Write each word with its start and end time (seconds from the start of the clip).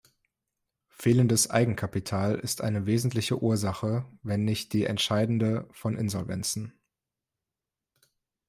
Fehlendes 0.89 1.51
Eigenkapital 1.51 2.33
ist 2.39 2.61
eine 2.61 2.87
wesentliche 2.87 3.39
Ursache 3.43 4.03
wenn 4.23 4.43
nicht 4.45 4.73
die 4.73 4.85
entscheidende 4.87 5.67
von 5.73 5.95
Insolvenzen. 5.95 6.73